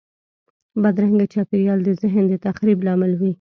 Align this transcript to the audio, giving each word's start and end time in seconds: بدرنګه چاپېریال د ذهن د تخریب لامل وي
بدرنګه 0.81 1.25
چاپېریال 1.33 1.79
د 1.83 1.89
ذهن 2.01 2.23
د 2.29 2.33
تخریب 2.45 2.79
لامل 2.87 3.11
وي 3.15 3.29